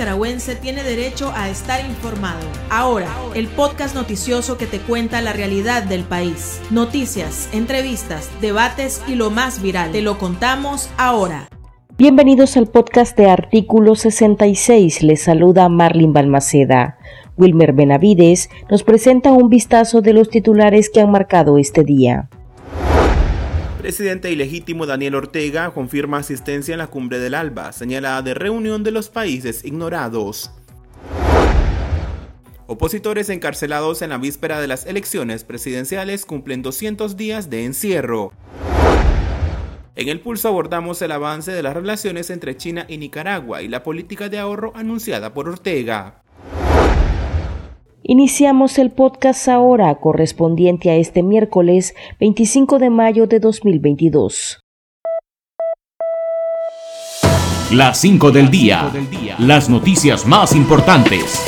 nicaragüense 0.00 0.56
tiene 0.56 0.82
derecho 0.82 1.30
a 1.36 1.50
estar 1.50 1.84
informado. 1.84 2.40
Ahora, 2.70 3.06
el 3.34 3.48
podcast 3.48 3.94
noticioso 3.94 4.56
que 4.56 4.64
te 4.64 4.78
cuenta 4.78 5.20
la 5.20 5.34
realidad 5.34 5.82
del 5.82 6.04
país. 6.04 6.58
Noticias, 6.70 7.50
entrevistas, 7.52 8.30
debates 8.40 9.02
y 9.06 9.14
lo 9.14 9.28
más 9.28 9.60
viral. 9.60 9.92
Te 9.92 10.00
lo 10.00 10.16
contamos 10.16 10.88
ahora. 10.96 11.50
Bienvenidos 11.98 12.56
al 12.56 12.68
podcast 12.68 13.14
de 13.18 13.28
Artículo 13.28 13.94
66. 13.94 15.02
Les 15.02 15.22
saluda 15.22 15.68
Marlin 15.68 16.14
Balmaceda. 16.14 16.96
Wilmer 17.36 17.74
Benavides 17.74 18.48
nos 18.70 18.84
presenta 18.84 19.32
un 19.32 19.50
vistazo 19.50 20.00
de 20.00 20.14
los 20.14 20.30
titulares 20.30 20.88
que 20.88 21.02
han 21.02 21.10
marcado 21.10 21.58
este 21.58 21.84
día. 21.84 22.30
Presidente 23.80 24.30
ilegítimo 24.30 24.84
Daniel 24.84 25.14
Ortega 25.14 25.72
confirma 25.72 26.18
asistencia 26.18 26.74
en 26.74 26.78
la 26.80 26.88
cumbre 26.88 27.18
del 27.18 27.32
ALBA, 27.32 27.72
señalada 27.72 28.20
de 28.20 28.34
reunión 28.34 28.84
de 28.84 28.90
los 28.90 29.08
países 29.08 29.64
ignorados. 29.64 30.50
Opositores 32.66 33.30
encarcelados 33.30 34.02
en 34.02 34.10
la 34.10 34.18
víspera 34.18 34.60
de 34.60 34.66
las 34.66 34.84
elecciones 34.84 35.44
presidenciales 35.44 36.26
cumplen 36.26 36.60
200 36.60 37.16
días 37.16 37.48
de 37.48 37.64
encierro. 37.64 38.34
En 39.96 40.10
el 40.10 40.20
pulso 40.20 40.48
abordamos 40.48 41.00
el 41.00 41.12
avance 41.12 41.50
de 41.50 41.62
las 41.62 41.72
relaciones 41.72 42.28
entre 42.28 42.58
China 42.58 42.84
y 42.86 42.98
Nicaragua 42.98 43.62
y 43.62 43.68
la 43.68 43.82
política 43.82 44.28
de 44.28 44.38
ahorro 44.38 44.72
anunciada 44.76 45.32
por 45.32 45.48
Ortega. 45.48 46.22
Iniciamos 48.12 48.76
el 48.80 48.90
podcast 48.90 49.46
ahora 49.46 49.94
correspondiente 49.94 50.90
a 50.90 50.96
este 50.96 51.22
miércoles 51.22 51.94
25 52.18 52.80
de 52.80 52.90
mayo 52.90 53.28
de 53.28 53.38
2022. 53.38 54.58
Las 57.70 58.00
5 58.00 58.32
del 58.32 58.50
día. 58.50 58.92
Las 59.38 59.70
noticias 59.70 60.26
más 60.26 60.56
importantes. 60.56 61.40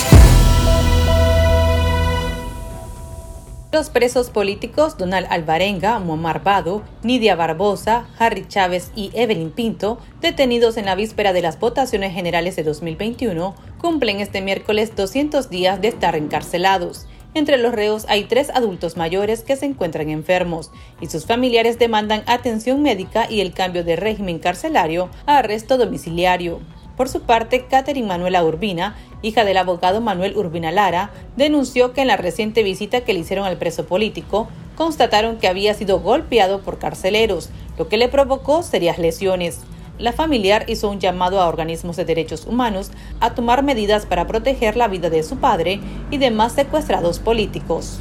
Los 3.73 3.89
presos 3.89 4.29
políticos 4.29 4.99
Donald 4.99 5.27
Alvarenga, 5.31 5.99
Muammar 5.99 6.45
Bado, 6.45 6.83
Nidia 7.03 7.35
Barbosa, 7.37 8.07
Harry 8.19 8.47
Chávez 8.47 8.93
y 8.95 9.11
Evelyn 9.15 9.51
Pinto, 9.51 9.99
detenidos 10.21 10.77
en 10.77 10.85
la 10.85 10.95
víspera 10.95 11.33
de 11.33 11.41
las 11.41 11.59
votaciones 11.59 12.13
generales 12.13 12.55
de 12.55 12.65
2021, 12.65 13.55
cumplen 13.83 14.21
este 14.21 14.41
miércoles 14.41 14.95
200 14.95 15.51
días 15.51 15.81
de 15.81 15.89
estar 15.89 16.15
encarcelados. 16.15 17.07
Entre 17.35 17.59
los 17.59 17.73
reos 17.73 18.07
hay 18.09 18.25
tres 18.25 18.49
adultos 18.51 18.97
mayores 18.97 19.43
que 19.43 19.57
se 19.57 19.67
encuentran 19.67 20.09
enfermos 20.09 20.71
y 21.01 21.09
sus 21.09 21.27
familiares 21.27 21.81
demandan 21.81 22.23
atención 22.27 22.81
médica 22.81 23.29
y 23.29 23.41
el 23.41 23.53
cambio 23.53 23.83
de 23.83 23.97
régimen 23.97 24.39
carcelario 24.39 25.11
a 25.27 25.39
arresto 25.39 25.79
domiciliario. 25.79 26.61
Por 26.97 27.09
su 27.09 27.23
parte, 27.23 27.67
Catherine 27.69 28.07
Manuela 28.07 28.45
Urbina, 28.45 28.97
hija 29.21 29.45
del 29.45 29.57
abogado 29.57 30.01
Manuel 30.01 30.37
Urbina 30.37 30.71
Lara, 30.71 31.11
denunció 31.37 31.93
que 31.93 32.03
en 32.03 32.09
la 32.09 32.17
reciente 32.17 32.63
visita 32.63 33.01
que 33.01 33.15
le 33.15 33.21
hicieron 33.21 33.47
al 33.47 33.57
preso 33.57 33.87
político, 33.87 34.47
constataron 34.77 35.39
que 35.39 35.49
había 35.49 35.75
sido 35.75 35.99
golpeado 35.99 36.61
por 36.61 36.79
carceleros, 36.79 37.51
lo 37.79 37.89
que 37.89 37.97
le 37.97 38.09
provocó 38.09 38.63
serias 38.63 38.99
lesiones. 38.99 39.61
La 39.99 40.13
familiar 40.13 40.65
hizo 40.69 40.91
un 40.91 41.01
llamado 41.01 41.41
a 41.41 41.49
organismos 41.49 41.97
de 41.97 42.05
derechos 42.05 42.47
humanos 42.47 42.91
a 43.21 43.35
tomar 43.35 43.63
medidas 43.63 44.07
para 44.07 44.27
proteger 44.27 44.77
la 44.77 44.89
vida 44.89 45.11
de 45.11 45.23
su 45.23 45.37
padre 45.37 45.81
y 46.11 46.19
demás 46.19 46.53
secuestrados 46.53 47.19
políticos. 47.19 48.01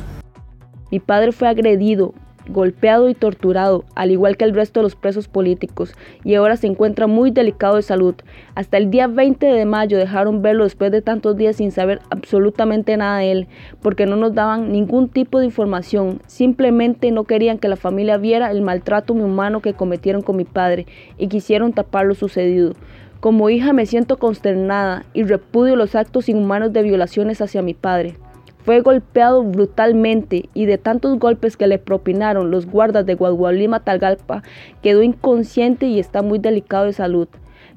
Mi 0.89 1.00
padre 1.00 1.31
fue 1.31 1.48
agredido, 1.48 2.14
golpeado 2.47 3.09
y 3.09 3.14
torturado, 3.14 3.86
al 3.95 4.11
igual 4.11 4.38
que 4.38 4.45
el 4.45 4.53
resto 4.53 4.80
de 4.80 4.84
los 4.84 4.95
presos 4.95 5.28
políticos, 5.28 5.94
y 6.23 6.36
ahora 6.36 6.58
se 6.58 6.67
encuentra 6.67 7.08
muy 7.08 7.31
delicado 7.31 7.75
de 7.75 7.81
salud. 7.81 8.16
Hasta 8.56 8.78
el 8.78 8.89
día 8.89 9.08
20 9.08 9.45
de 9.45 9.66
mayo 9.66 9.98
dejaron 9.98 10.42
verlo 10.42 10.64
después 10.64 10.92
de 10.92 11.02
tantos 11.02 11.38
días 11.38 11.58
sin 11.58 11.72
saber 11.72 12.00
absolutamente 12.09 12.98
nada 12.98 13.20
de 13.20 13.31
él, 13.31 13.48
porque 13.81 14.06
no 14.06 14.16
nos 14.16 14.33
daban 14.33 14.72
ningún 14.72 15.09
tipo 15.09 15.39
de 15.39 15.45
información, 15.45 16.21
simplemente 16.27 17.11
no 17.11 17.23
querían 17.23 17.58
que 17.58 17.70
la 17.70 17.76
familia 17.76 18.17
viera 18.17 18.52
el 18.52 18.61
maltrato 18.61 19.14
inhumano 19.14 19.61
que 19.61 19.73
cometieron 19.73 20.21
con 20.21 20.38
mi 20.38 20.45
padre 20.45 20.88
y 21.17 21.27
quisieron 21.27 21.73
tapar 21.73 22.05
lo 22.05 22.15
sucedido. 22.15 22.73
Como 23.20 23.52
hija 23.52 23.71
me 23.71 23.86
siento 23.86 24.17
consternada 24.17 25.05
y 25.14 25.23
repudio 25.23 25.76
los 25.76 25.94
actos 25.94 26.27
inhumanos 26.27 26.73
de 26.73 26.82
violaciones 26.82 27.39
hacia 27.39 27.61
mi 27.61 27.76
padre. 27.76 28.15
Fue 28.64 28.82
golpeado 28.82 29.44
brutalmente 29.44 30.49
y 30.54 30.66
de 30.66 30.77
tantos 30.77 31.17
golpes 31.17 31.58
que 31.58 31.66
le 31.66 31.80
propinaron 31.80 32.52
los 32.52 32.67
guardas 32.67 33.05
de 33.05 33.16
Guagualima 33.16 33.80
Talgalpa 33.80 34.44
quedó 34.83 35.02
inconsciente 35.02 35.88
y 35.88 35.99
está 35.99 36.22
muy 36.22 36.38
delicado 36.38 36.86
de 36.86 36.94
salud. 36.94 37.27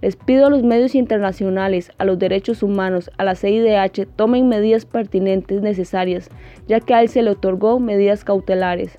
Les 0.03 0.17
pido 0.17 0.47
a 0.47 0.51
los 0.51 0.63
medios 0.63 0.95
internacionales, 0.95 1.91
a 1.97 2.05
los 2.05 2.19
derechos 2.19 2.63
humanos, 2.63 3.11
a 3.17 3.25
la 3.25 3.35
CIDH, 3.35 4.07
tomen 4.15 4.49
medidas 4.49 4.85
pertinentes 4.85 5.63
necesarias, 5.63 6.29
ya 6.69 6.81
que 6.81 6.93
a 6.93 7.01
él 7.01 7.09
se 7.09 7.23
le 7.23 7.31
otorgó 7.31 7.81
medidas 7.81 8.23
cautelares. 8.23 8.99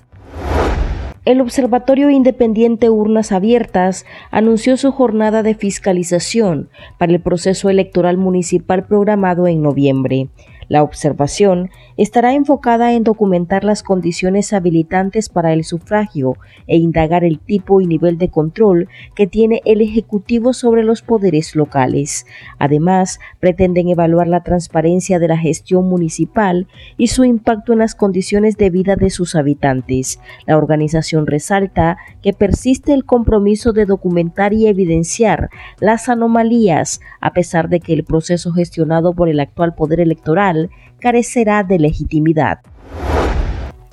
El 1.24 1.40
Observatorio 1.40 2.10
Independiente 2.10 2.90
Urnas 2.90 3.30
Abiertas 3.30 4.06
anunció 4.32 4.76
su 4.76 4.90
jornada 4.90 5.44
de 5.44 5.54
fiscalización 5.54 6.68
para 6.98 7.12
el 7.12 7.20
proceso 7.20 7.70
electoral 7.70 8.16
municipal 8.16 8.86
programado 8.86 9.46
en 9.46 9.62
noviembre. 9.62 10.28
La 10.68 10.82
observación 10.82 11.70
estará 11.96 12.34
enfocada 12.34 12.92
en 12.92 13.04
documentar 13.04 13.62
las 13.62 13.82
condiciones 13.82 14.52
habilitantes 14.52 15.28
para 15.28 15.52
el 15.52 15.64
sufragio 15.64 16.36
e 16.66 16.76
indagar 16.76 17.24
el 17.24 17.38
tipo 17.38 17.80
y 17.80 17.86
nivel 17.86 18.18
de 18.18 18.28
control 18.28 18.88
que 19.14 19.26
tiene 19.26 19.62
el 19.64 19.80
Ejecutivo 19.80 20.52
sobre 20.52 20.82
los 20.82 21.02
poderes 21.02 21.54
locales. 21.54 22.26
Además, 22.58 23.20
pretenden 23.38 23.88
evaluar 23.88 24.26
la 24.26 24.42
transparencia 24.42 25.18
de 25.18 25.28
la 25.28 25.38
gestión 25.38 25.88
municipal 25.88 26.66
y 26.96 27.08
su 27.08 27.24
impacto 27.24 27.72
en 27.72 27.78
las 27.78 27.94
condiciones 27.94 28.56
de 28.56 28.70
vida 28.70 28.96
de 28.96 29.10
sus 29.10 29.36
habitantes. 29.36 30.20
La 30.46 30.56
organización 30.56 31.26
resalta 31.26 31.98
que 32.22 32.32
persiste 32.32 32.92
el 32.92 33.04
compromiso 33.04 33.72
de 33.72 33.86
documentar 33.86 34.52
y 34.52 34.66
evidenciar 34.66 35.50
las 35.80 36.08
anomalías, 36.08 37.00
a 37.20 37.32
pesar 37.32 37.68
de 37.68 37.80
que 37.80 37.92
el 37.92 38.04
proceso 38.04 38.52
gestionado 38.52 39.14
por 39.14 39.28
el 39.28 39.40
actual 39.40 39.74
poder 39.74 40.00
electoral 40.00 40.55
carecerá 41.00 41.62
de 41.62 41.78
legitimidad. 41.78 42.60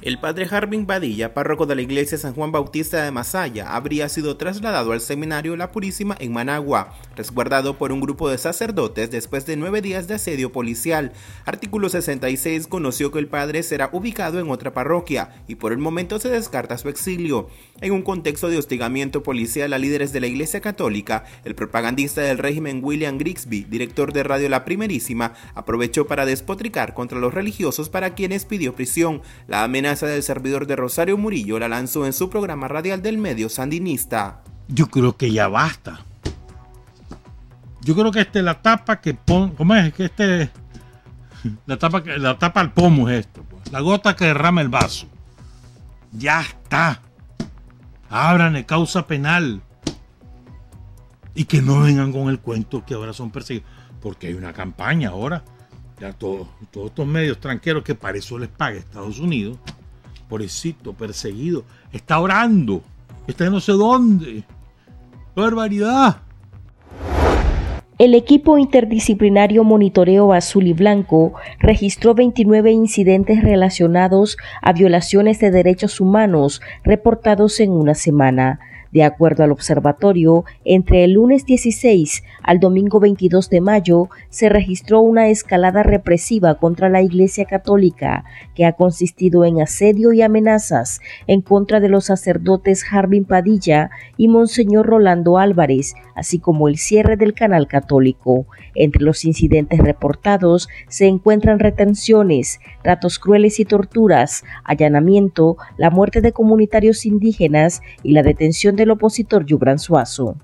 El 0.04 0.20
padre 0.20 0.46
Harbin 0.52 0.86
Badilla, 0.86 1.34
párroco 1.34 1.66
de 1.66 1.76
la 1.76 1.82
iglesia 1.82 2.18
San 2.18 2.34
Juan 2.34 2.52
Bautista 2.52 3.06
de 3.06 3.12
Masaya, 3.12 3.74
habría 3.74 4.10
sido 4.10 4.36
trasladado 4.36 4.92
al 4.92 5.00
seminario 5.00 5.56
La 5.56 5.72
Purísima 5.72 6.18
en 6.20 6.34
Managua, 6.34 6.94
resguardado 7.16 7.78
por 7.78 7.94
un 7.94 8.02
grupo 8.02 8.30
de 8.30 8.38
sacerdotes 8.38 9.12
después 9.12 9.46
de 9.46 9.56
nueve 9.56 9.82
días 9.82 10.10
de 10.10 10.16
asedio 10.16 10.52
policial. 10.52 11.14
Artículo 11.46 11.88
66 11.88 12.68
conoció 12.68 13.14
que 13.14 13.20
el 13.20 13.30
padre 13.30 13.64
será 13.64 13.90
ubicado 13.94 14.42
en 14.42 14.52
otra 14.52 14.74
parroquia 14.74 15.30
y 15.48 15.56
por 15.56 15.72
el 15.72 15.78
momento 15.78 16.20
se 16.20 16.28
descarta 16.28 16.78
su 16.78 16.90
exilio. 16.90 17.48
En 17.80 17.94
un 17.94 18.02
contexto 18.02 18.50
de 18.50 18.58
hostigamiento 18.58 19.24
policial 19.24 19.72
a 19.72 19.78
líderes 19.78 20.12
de 20.12 20.20
la 20.20 20.28
iglesia 20.28 20.60
católica, 20.60 21.24
el 21.46 21.56
propagandista 21.56 22.20
del 22.20 22.40
régimen 22.40 22.82
William 22.84 23.18
Grigsby, 23.18 23.64
director 23.70 24.12
de 24.12 24.24
Radio 24.24 24.50
La 24.50 24.66
Primerísima, 24.66 25.34
aprovechó 25.56 26.08
para 26.08 26.26
despotricar 26.26 26.94
contra 26.94 27.20
los 27.20 27.34
religiosos 27.34 27.88
para 27.88 28.16
quienes 28.16 28.44
pidió 28.44 28.76
prisión. 28.76 29.22
La 29.48 29.64
amenaza 29.64 29.93
del 30.02 30.24
servidor 30.24 30.68
de 30.68 30.76
Rosario 30.76 31.18
Murillo 31.18 31.60
la 31.60 31.68
lanzó 31.68 32.06
en 32.06 32.14
su 32.14 32.30
programa 32.30 32.68
radial 32.68 33.02
del 33.02 33.18
medio 33.18 33.50
sandinista. 33.50 34.44
Yo 34.68 34.88
creo 34.88 35.16
que 35.16 35.32
ya 35.32 35.48
basta. 35.48 36.06
Yo 37.82 37.96
creo 37.96 38.12
que 38.12 38.22
este 38.22 38.42
la 38.42 38.62
tapa 38.62 39.02
que 39.02 39.14
pon, 39.14 39.52
¿cómo 39.52 39.76
es? 39.76 39.94
Que 39.94 40.06
este 40.06 40.50
la 41.66 41.78
tapa 41.78 42.02
la 42.06 42.38
tapa 42.38 42.62
al 42.62 42.74
pomo 42.74 43.10
es 43.10 43.22
esto, 43.22 43.44
pues. 43.50 43.72
la 43.72 43.82
gota 43.82 44.16
que 44.16 44.26
derrama 44.26 44.62
el 44.62 44.70
vaso. 44.70 45.08
Ya 46.12 46.42
está. 46.42 47.02
Abran 48.10 48.62
causa 48.64 49.06
penal. 49.08 49.62
Y 51.36 51.46
que 51.46 51.62
no 51.62 51.82
vengan 51.82 52.12
con 52.12 52.30
el 52.30 52.40
cuento 52.40 52.86
que 52.86 52.94
ahora 52.94 53.14
son 53.14 53.32
perseguidos. 53.32 53.68
Porque 54.02 54.28
hay 54.28 54.34
una 54.34 54.54
campaña 54.54 55.10
ahora. 55.10 55.44
Ya 56.00 56.14
todos, 56.14 56.48
todos 56.72 56.88
estos 56.88 57.08
medios 57.08 57.40
tranqueros 57.40 57.84
que 57.84 57.96
para 57.96 58.18
eso 58.18 58.38
les 58.38 58.50
paga 58.50 58.78
Estados 58.78 59.20
Unidos 59.20 59.58
pobrecito, 60.28 60.94
perseguido, 60.94 61.64
está 61.92 62.20
orando, 62.20 62.82
está 63.28 63.46
en 63.46 63.54
no 63.54 63.60
sé 63.60 63.74
dónde. 63.74 64.44
¡Barbaridad! 65.36 66.18
El 68.00 68.16
equipo 68.16 68.58
interdisciplinario 68.58 69.64
Monitoreo 69.64 70.34
Azul 70.34 70.68
y 70.68 70.74
Blanco 70.74 71.34
registró 71.60 72.16
29 72.16 72.72
incidentes 72.72 73.44
relacionados 73.44 74.36
a 74.62 74.74
violaciones 74.74 75.40
de 75.40 75.52
derechos 75.52 76.02
humanos 76.02 76.62
reportados 76.84 77.60
en 77.60 77.72
una 77.72 77.94
semana. 77.94 78.60
De 78.94 79.04
acuerdo 79.04 79.44
al 79.44 79.52
observatorio, 79.52 80.46
entre 80.66 81.04
el 81.04 81.14
lunes 81.14 81.48
16 81.48 82.24
al 82.44 82.60
domingo 82.60 83.00
22 83.00 83.50
de 83.50 83.60
mayo 83.60 84.10
se 84.30 84.50
registró 84.50 85.02
una 85.02 85.30
escalada 85.30 85.82
represiva 85.82 86.60
contra 86.60 86.90
la 86.90 87.02
Iglesia 87.02 87.46
Católica 87.46 88.24
que 88.54 88.66
ha 88.66 88.74
consistido 88.74 89.46
en 89.46 89.62
asedio 89.62 90.14
y 90.14 90.22
amenazas 90.22 91.02
en 91.26 91.42
contra 91.42 91.80
de 91.80 91.90
los 91.90 92.06
sacerdotes 92.06 92.86
Harbin 92.92 93.26
Padilla 93.26 93.90
y 94.16 94.28
Monseñor 94.28 94.86
Rolando 94.86 95.40
Álvarez, 95.40 95.96
así 96.14 96.38
como 96.38 96.68
el 96.68 96.78
cierre 96.78 97.18
del 97.18 97.34
canal 97.34 97.68
católico. 97.68 98.46
Entre 98.76 99.04
los 99.04 99.26
incidentes 99.26 99.80
reportados 99.80 100.70
se 100.88 101.08
encuentran 101.08 101.58
retenciones, 101.58 102.60
tratos 102.84 103.18
crueles 103.18 103.60
y 103.60 103.66
torturas, 103.66 104.44
allanamiento, 104.64 105.58
la 105.78 105.90
muerte 105.90 106.22
de 106.22 106.32
comunitarios 106.32 107.08
indígenas 107.08 107.82
y 108.04 108.12
la 108.12 108.22
detención 108.22 108.76
del 108.84 108.92
opositor 108.92 109.46
Yubran 109.46 109.80
Suazo. 109.80 110.36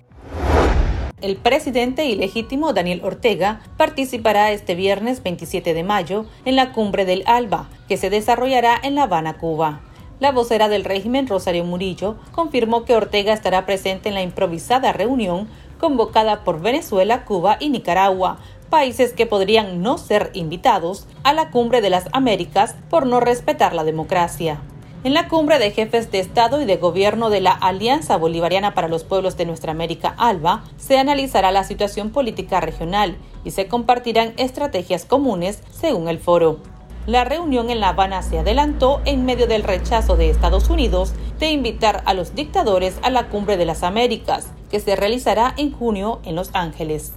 El 1.22 1.36
presidente 1.36 2.06
ilegítimo 2.06 2.72
Daniel 2.72 3.02
Ortega 3.04 3.60
participará 3.76 4.52
este 4.52 4.76
viernes 4.76 5.22
27 5.22 5.74
de 5.74 5.84
mayo 5.84 6.26
en 6.46 6.56
la 6.56 6.72
cumbre 6.72 7.04
del 7.04 7.24
ALBA, 7.26 7.70
que 7.90 7.98
se 7.98 8.10
desarrollará 8.10 8.80
en 8.82 8.96
La 8.96 9.04
Habana, 9.04 9.38
Cuba. 9.38 9.82
La 10.22 10.32
vocera 10.32 10.70
del 10.70 10.86
régimen, 10.86 11.28
Rosario 11.28 11.66
Murillo, 11.66 12.16
confirmó 12.32 12.86
que 12.86 12.96
Ortega 12.96 13.34
estará 13.34 13.66
presente 13.66 14.08
en 14.08 14.16
la 14.16 14.22
improvisada 14.22 14.94
reunión 14.94 15.50
convocada 15.78 16.46
por 16.46 16.62
Venezuela, 16.62 17.26
Cuba 17.26 17.58
y 17.60 17.70
Nicaragua, 17.70 18.38
países 18.70 19.12
que 19.12 19.26
podrían 19.26 19.82
no 19.82 19.98
ser 19.98 20.32
invitados 20.34 21.08
a 21.24 21.34
la 21.34 21.52
cumbre 21.52 21.82
de 21.82 21.90
las 21.90 22.08
Américas 22.14 22.76
por 22.90 23.06
no 23.06 23.20
respetar 23.20 23.74
la 23.74 23.84
democracia. 23.84 24.62
En 25.02 25.14
la 25.14 25.30
cumbre 25.30 25.60
de 25.60 25.72
jefes 25.72 26.12
de 26.12 26.20
Estado 26.20 26.62
y 26.62 26.66
de 26.66 26.76
Gobierno 26.76 27.30
de 27.30 27.40
la 27.40 27.52
Alianza 27.52 28.18
Bolivariana 28.18 28.74
para 28.74 28.90
los 28.90 29.06
Pueblos 29.06 29.38
de 29.38 29.46
Nuestra 29.46 29.72
América, 29.72 30.14
ALBA, 30.18 30.66
se 30.76 30.98
analizará 30.98 31.54
la 31.54 31.64
situación 31.64 32.10
política 32.10 32.60
regional 32.60 33.16
y 33.46 33.52
se 33.52 33.68
compartirán 33.68 34.34
estrategias 34.36 35.06
comunes 35.06 35.64
según 35.72 36.10
el 36.10 36.20
foro. 36.20 36.60
La 37.08 37.24
reunión 37.24 37.70
en 37.70 37.80
La 37.80 37.90
Habana 37.90 38.22
se 38.24 38.40
adelantó 38.40 39.00
en 39.06 39.24
medio 39.24 39.48
del 39.48 39.64
rechazo 39.64 40.18
de 40.18 40.30
Estados 40.30 40.70
Unidos 40.70 41.14
de 41.40 41.50
invitar 41.50 42.04
a 42.06 42.14
los 42.14 42.36
dictadores 42.36 43.00
a 43.02 43.10
la 43.10 43.30
Cumbre 43.30 43.56
de 43.56 43.64
las 43.64 43.84
Américas, 43.84 44.52
que 44.70 44.82
se 44.82 44.98
realizará 44.98 45.54
en 45.56 45.72
junio 45.72 46.20
en 46.26 46.36
Los 46.36 46.50
Ángeles. 46.54 47.14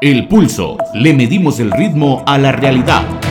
El 0.00 0.26
pulso. 0.26 0.78
Le 0.94 1.14
medimos 1.14 1.60
el 1.60 1.70
ritmo 1.70 2.24
a 2.26 2.38
la 2.38 2.50
realidad. 2.50 3.21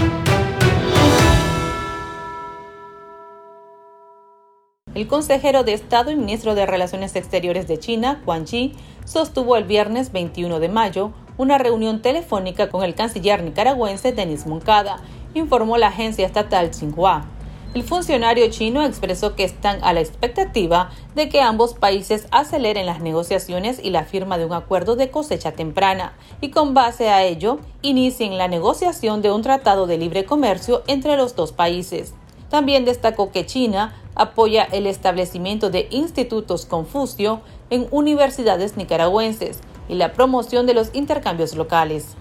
El 5.02 5.08
consejero 5.08 5.64
de 5.64 5.74
Estado 5.74 6.12
y 6.12 6.16
ministro 6.16 6.54
de 6.54 6.68
Relaciones 6.68 7.16
Exteriores 7.16 7.68
de 7.68 7.80
China, 7.80 8.22
Quan 8.24 8.46
Yi, 8.46 8.76
sostuvo 9.04 9.58
el 9.58 9.64
viernes 9.64 10.12
21 10.12 10.60
de 10.60 10.70
mayo 10.70 11.12
una 11.40 11.58
reunión 11.58 12.04
telefónica 12.04 12.70
con 12.70 12.84
el 12.84 12.94
canciller 12.94 13.42
nicaragüense 13.42 14.12
Denis 14.12 14.46
Moncada, 14.46 14.98
informó 15.34 15.80
la 15.80 15.88
agencia 15.88 16.28
estatal 16.28 16.70
Xinhua. 16.70 17.26
El 17.74 17.82
funcionario 17.82 18.48
chino 18.52 18.86
expresó 18.86 19.34
que 19.36 19.44
están 19.44 19.84
a 19.84 19.92
la 19.92 20.02
expectativa 20.02 20.92
de 21.16 21.30
que 21.30 21.42
ambos 21.42 21.74
países 21.74 22.28
aceleren 22.30 22.86
las 22.86 23.02
negociaciones 23.02 23.80
y 23.84 23.90
la 23.90 24.04
firma 24.04 24.38
de 24.38 24.46
un 24.46 24.54
acuerdo 24.54 24.96
de 24.96 25.10
cosecha 25.10 25.54
temprana, 25.54 26.14
y 26.42 26.52
con 26.52 26.76
base 26.76 27.10
a 27.10 27.24
ello 27.24 27.58
inicien 27.82 28.38
la 28.38 28.48
negociación 28.48 29.24
de 29.24 29.32
un 29.32 29.42
tratado 29.42 29.88
de 29.88 29.98
libre 29.98 30.26
comercio 30.26 30.84
entre 30.86 31.18
los 31.18 31.36
dos 31.36 31.54
países. 31.54 32.14
También 32.52 32.84
destacó 32.84 33.32
que 33.32 33.46
China 33.46 33.96
apoya 34.14 34.64
el 34.66 34.86
establecimiento 34.86 35.70
de 35.70 35.88
institutos 35.90 36.66
Confucio 36.66 37.40
en 37.70 37.88
universidades 37.92 38.76
nicaragüenses 38.76 39.62
y 39.88 39.96
la 39.96 40.12
promoción 40.12 40.68
de 40.68 40.74
los 40.74 40.90
intercambios 40.94 41.56
locales. 41.56 42.16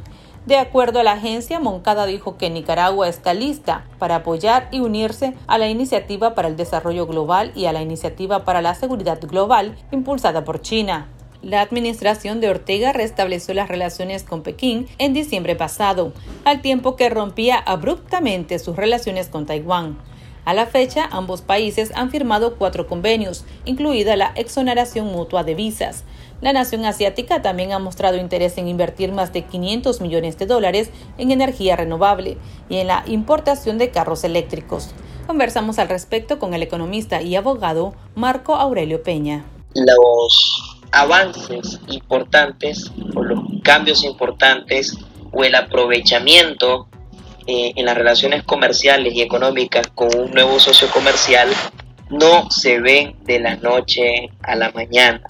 De 0.47 0.57
acuerdo 0.57 1.01
a 1.01 1.03
la 1.03 1.13
agencia, 1.13 1.61
Moncada 1.61 2.07
dijo 2.07 2.39
que 2.39 2.49
Nicaragua 2.49 3.09
está 3.09 3.35
lista 3.35 3.85
para 3.99 4.17
apoyar 4.17 4.69
y 4.71 4.81
unirse 4.81 5.35
a 5.49 5.59
la 5.59 5.69
Iniciativa 5.69 6.35
para 6.35 6.49
el 6.49 6.57
Desarrollo 6.57 7.07
Global 7.07 7.53
y 7.55 7.67
a 7.67 7.73
la 7.73 7.83
Iniciativa 7.83 8.45
para 8.45 8.63
la 8.63 8.75
Seguridad 8.75 9.21
Global 9.21 9.77
impulsada 9.91 10.45
por 10.45 10.63
China. 10.63 11.09
La 11.43 11.61
administración 11.61 12.41
de 12.41 12.51
Ortega 12.51 12.93
restableció 12.93 13.53
las 13.53 13.69
relaciones 13.69 14.23
con 14.23 14.43
Pekín 14.43 14.87
en 14.99 15.13
diciembre 15.13 15.57
pasado, 15.57 16.13
al 16.45 16.63
tiempo 16.63 16.97
que 16.97 17.11
rompía 17.11 17.57
abruptamente 17.59 18.59
sus 18.59 18.77
relaciones 18.77 19.29
con 19.29 19.45
Taiwán. 19.45 19.99
A 20.45 20.55
la 20.55 20.67
fecha, 20.67 21.09
ambos 21.13 21.43
países 21.43 21.93
han 21.95 22.11
firmado 22.11 22.57
cuatro 22.57 22.87
convenios, 22.87 23.45
incluida 23.65 24.17
la 24.17 24.33
exoneración 24.37 25.07
mutua 25.07 25.45
de 25.45 25.55
visas. 25.55 26.05
La 26.41 26.53
nación 26.53 26.87
asiática 26.87 27.43
también 27.43 27.73
ha 27.73 27.79
mostrado 27.79 28.17
interés 28.17 28.57
en 28.57 28.67
invertir 28.67 29.13
más 29.13 29.33
de 29.33 29.45
500 29.45 30.01
millones 30.01 30.39
de 30.39 30.47
dólares 30.47 30.91
en 31.19 31.31
energía 31.31 31.77
renovable 31.77 32.39
y 32.71 32.77
en 32.77 32.87
la 32.87 33.05
importación 33.07 33.77
de 33.77 33.91
carros 33.91 34.25
eléctricos. 34.25 34.91
Conversamos 35.27 35.79
al 35.79 35.89
respecto 35.89 36.39
con 36.39 36.55
el 36.55 36.63
economista 36.63 37.21
y 37.21 37.37
abogado 37.37 37.95
Marco 38.15 38.57
Aurelio 38.57 39.03
Peña. 39.03 39.45
Los 39.75 40.79
avances 40.93 41.79
importantes 41.89 42.91
o 43.15 43.23
los 43.23 43.41
cambios 43.63 44.03
importantes 44.03 44.97
o 45.33 45.45
el 45.45 45.55
aprovechamiento 45.55 46.89
eh, 47.47 47.73
en 47.77 47.87
las 47.87 47.97
relaciones 47.97 48.43
comerciales 48.45 49.15
y 49.15 49.23
económicas 49.23 49.87
con 49.95 50.09
un 50.17 50.31
nuevo 50.31 50.59
socio 50.59 50.89
comercial 50.91 51.49
no 52.11 52.51
se 52.51 52.81
ven 52.81 53.17
de 53.25 53.39
la 53.39 53.57
noche 53.57 54.31
a 54.43 54.57
la 54.57 54.71
mañana. 54.73 55.23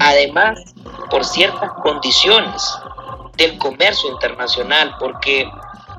Además, 0.00 0.60
por 1.10 1.24
ciertas 1.24 1.70
condiciones 1.82 2.62
del 3.36 3.58
comercio 3.58 4.10
internacional, 4.10 4.94
porque 5.00 5.48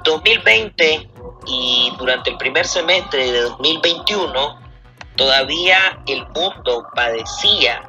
2020 0.04 1.10
y 1.46 1.92
durante 1.98 2.32
el 2.32 2.38
primer 2.38 2.66
semestre 2.66 3.32
de 3.32 3.42
2021 3.42 4.60
todavía 5.16 6.00
el 6.08 6.26
mundo 6.28 6.88
padecía 6.96 7.84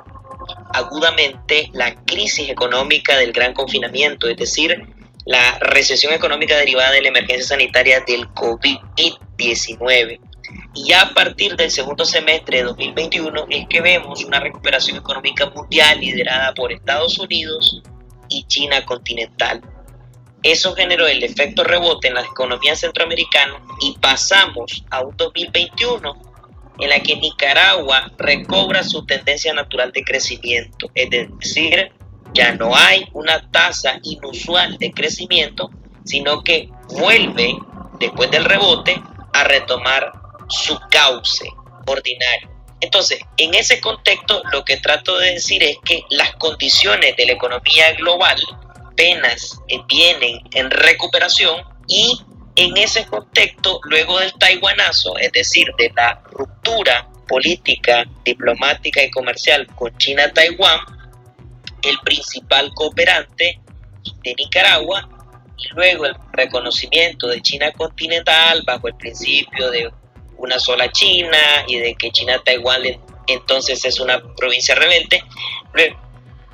agudamente 0.73 1.71
la 1.73 1.95
crisis 2.05 2.49
económica 2.49 3.17
del 3.17 3.33
gran 3.33 3.55
confinamiento, 3.55 4.29
es 4.29 4.37
decir, 4.37 4.85
la 5.31 5.59
recesión 5.61 6.13
económica 6.13 6.57
derivada 6.57 6.91
de 6.91 7.03
la 7.03 7.09
emergencia 7.09 7.47
sanitaria 7.47 8.01
del 8.01 8.27
COVID-19. 8.31 10.19
Y 10.75 10.89
ya 10.89 11.03
a 11.03 11.15
partir 11.15 11.55
del 11.55 11.71
segundo 11.71 12.05
semestre 12.05 12.59
de 12.59 12.65
2021 12.65 13.47
es 13.49 13.69
que 13.69 13.81
vemos 13.81 14.25
una 14.25 14.41
recuperación 14.41 14.97
económica 14.97 15.49
mundial 15.51 16.01
liderada 16.01 16.53
por 16.53 16.73
Estados 16.73 17.17
Unidos 17.21 17.81
y 18.29 18.45
China 18.49 18.85
continental. 18.85 19.63
Eso 20.43 20.75
generó 20.75 21.07
el 21.07 21.23
efecto 21.23 21.63
rebote 21.63 22.09
en 22.09 22.15
las 22.15 22.27
economías 22.27 22.81
centroamericanas 22.81 23.63
y 23.83 23.97
pasamos 24.01 24.85
a 24.91 25.03
un 25.03 25.17
2021 25.17 26.23
en 26.81 26.89
la 26.89 26.99
que 26.99 27.15
Nicaragua 27.15 28.11
recobra 28.19 28.83
su 28.83 29.07
tendencia 29.07 29.55
natural 29.55 29.93
de 29.93 30.03
crecimiento, 30.03 30.91
es 30.93 31.09
decir, 31.09 31.93
ya 32.35 32.53
no 32.53 32.75
hay 32.75 33.09
una 33.13 33.51
tasa 33.51 33.99
inusual 34.03 34.79
de 34.79 34.93
crecimiento, 34.93 35.71
sino 36.05 36.43
que 36.43 36.69
vuelve, 36.89 37.57
después 37.99 38.31
del 38.31 38.45
rebote, 38.45 39.01
a 39.33 39.45
retomar 39.45 40.13
su 40.49 40.79
cauce 40.91 41.49
ordinario. 41.87 42.51
Entonces, 42.81 43.21
en 43.37 43.55
ese 43.55 43.81
contexto, 43.81 44.43
lo 44.53 44.65
que 44.65 44.79
trato 44.79 45.19
de 45.19 45.35
decir 45.35 45.63
es 45.63 45.77
que 45.85 46.03
las 46.11 46.35
condiciones 46.37 47.15
de 47.17 47.27
la 47.27 47.33
economía 47.33 47.93
global 47.93 48.41
apenas 48.87 49.61
vienen 49.87 50.41
en 50.53 50.71
recuperación 50.71 51.63
y 51.87 52.21
en 52.57 52.77
ese 52.77 53.07
contexto, 53.07 53.81
luego 53.85 54.19
del 54.19 54.33
taiwanazo, 54.35 55.17
es 55.19 55.33
decir, 55.33 55.69
de 55.79 55.93
la 55.95 56.21
ruptura 56.31 57.09
política, 57.29 58.05
diplomática 58.25 59.03
y 59.03 59.11
comercial 59.11 59.67
con 59.77 59.97
China-Taiwán, 59.97 60.81
el 61.83 61.99
principal 62.01 62.73
cooperante 62.75 63.61
de 64.23 64.35
Nicaragua 64.35 65.09
y 65.57 65.69
luego 65.75 66.07
el 66.07 66.15
reconocimiento 66.33 67.27
de 67.29 67.41
China 67.43 67.71
continental 67.73 68.63
bajo 68.67 68.89
el 68.89 68.95
principio 68.95 69.71
de 69.71 69.91
una 70.37 70.59
sola 70.59 70.91
China 70.91 71.39
y 71.67 71.79
de 71.79 71.95
que 71.95 72.11
China-Taiwán 72.11 72.83
entonces 73.27 73.85
es 73.85 74.01
una 74.01 74.21
provincia 74.35 74.75
rebelde, 74.75 75.23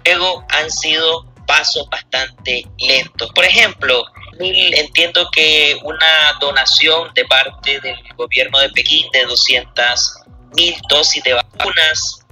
luego 0.05 0.45
han 0.51 0.71
sido 0.71 1.25
pasos 1.47 1.89
bastante 1.89 2.67
lentos. 2.79 3.31
Por 3.33 3.45
ejemplo, 3.45 4.05
entiendo 4.39 5.31
que 5.31 5.79
una 5.85 6.37
donación 6.41 7.15
de 7.15 7.25
parte 7.25 7.81
del 7.81 7.97
gobierno 8.17 8.59
de 8.59 8.69
Pekín 8.71 9.09
de 9.13 9.25
200 9.25 10.17
mil 10.57 10.75
dosis 10.89 11.23
de 11.23 11.35
vacunas 11.35 12.27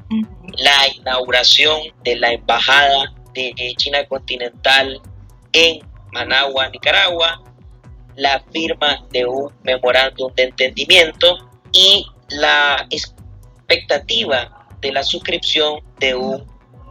la 0.58 0.88
inauguración 0.94 1.80
de 2.02 2.16
la 2.16 2.32
embajada 2.32 3.12
de 3.34 3.74
China 3.76 4.04
continental 4.06 5.00
en 5.52 5.80
Managua, 6.12 6.68
Nicaragua, 6.68 7.42
la 8.16 8.42
firma 8.52 9.04
de 9.10 9.26
un 9.26 9.52
memorándum 9.62 10.32
de 10.34 10.44
entendimiento 10.44 11.38
y 11.72 12.06
la 12.28 12.86
expectativa 12.90 14.66
de 14.80 14.92
la 14.92 15.02
suscripción 15.02 15.80
de 15.98 16.14
un 16.14 16.46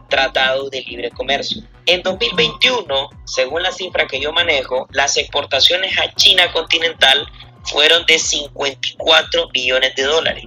tratado 0.08 0.68
de 0.68 0.82
libre 0.82 1.10
comercio. 1.10 1.62
En 1.86 2.02
2021, 2.02 3.10
según 3.24 3.62
la 3.62 3.72
cifra 3.72 4.06
que 4.06 4.20
yo 4.20 4.32
manejo, 4.32 4.86
las 4.90 5.16
exportaciones 5.16 5.98
a 5.98 6.12
China 6.14 6.50
continental 6.52 7.26
fueron 7.64 8.04
de 8.06 8.18
54 8.18 9.48
millones 9.52 9.94
de 9.94 10.02
dólares, 10.02 10.44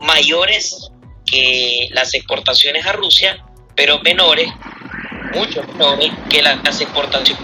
mayores 0.00 0.90
que 1.30 1.88
las 1.92 2.14
exportaciones 2.14 2.86
a 2.86 2.92
Rusia, 2.92 3.44
pero 3.74 4.00
menores, 4.00 4.50
mucho 5.34 5.62
menores 5.62 6.10
que 6.28 6.42
las 6.42 6.80
exportaciones 6.80 7.38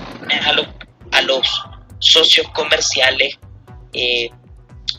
a 1.12 1.22
los, 1.22 1.62
socios 1.98 2.46
comerciales 2.50 3.38
eh, 3.92 4.30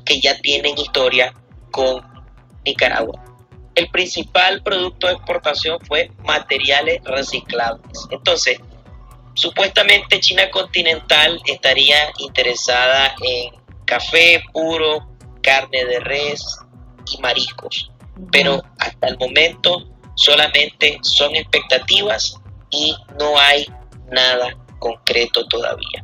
que 0.03 0.19
ya 0.19 0.37
tienen 0.39 0.77
historia 0.77 1.33
con 1.71 2.01
Nicaragua. 2.65 3.23
El 3.75 3.89
principal 3.89 4.63
producto 4.63 5.07
de 5.07 5.13
exportación 5.13 5.79
fue 5.81 6.09
materiales 6.25 6.99
reciclables. 7.03 8.07
Entonces, 8.09 8.59
supuestamente 9.35 10.19
China 10.19 10.49
continental 10.49 11.39
estaría 11.45 12.11
interesada 12.17 13.13
en 13.21 13.53
café 13.85 14.43
puro, 14.51 15.07
carne 15.43 15.85
de 15.85 15.99
res 15.99 16.43
y 17.13 17.21
mariscos. 17.21 17.91
Pero 18.31 18.63
hasta 18.79 19.07
el 19.07 19.17
momento 19.17 19.87
solamente 20.15 20.97
son 21.01 21.35
expectativas 21.35 22.35
y 22.69 22.95
no 23.19 23.37
hay 23.37 23.67
nada 24.11 24.55
concreto 24.79 25.45
todavía. 25.47 26.03